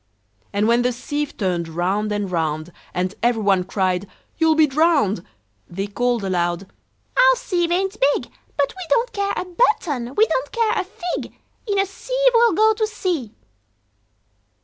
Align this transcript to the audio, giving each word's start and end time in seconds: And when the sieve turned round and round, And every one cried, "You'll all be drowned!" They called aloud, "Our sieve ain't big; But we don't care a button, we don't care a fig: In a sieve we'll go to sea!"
And 0.51 0.67
when 0.67 0.81
the 0.81 0.91
sieve 0.91 1.37
turned 1.37 1.67
round 1.67 2.11
and 2.11 2.31
round, 2.31 2.71
And 2.91 3.13
every 3.21 3.43
one 3.43 3.63
cried, 3.63 4.09
"You'll 4.39 4.53
all 4.53 4.55
be 4.55 4.65
drowned!" 4.65 5.23
They 5.69 5.85
called 5.85 6.23
aloud, 6.23 6.65
"Our 7.15 7.35
sieve 7.35 7.71
ain't 7.71 7.99
big; 8.15 8.31
But 8.57 8.73
we 8.75 8.83
don't 8.89 9.13
care 9.13 9.33
a 9.37 9.45
button, 9.45 10.15
we 10.15 10.25
don't 10.25 10.51
care 10.51 10.73
a 10.75 10.83
fig: 10.85 11.33
In 11.67 11.77
a 11.77 11.85
sieve 11.85 12.31
we'll 12.33 12.53
go 12.53 12.73
to 12.73 12.87
sea!" 12.87 13.31